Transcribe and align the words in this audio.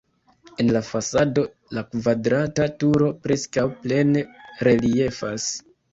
En 0.61 0.69
la 0.75 0.79
fasado 0.85 1.43
la 1.77 1.83
kvadrata 1.91 2.67
turo 2.85 3.11
preskaŭ 3.27 3.67
plene 3.85 4.25
reliefas. 4.69 5.47